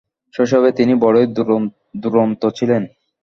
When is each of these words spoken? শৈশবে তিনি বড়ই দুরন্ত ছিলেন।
শৈশবে 0.33 0.69
তিনি 0.77 0.93
বড়ই 1.03 1.27
দুরন্ত 2.03 2.41
ছিলেন। 2.57 2.83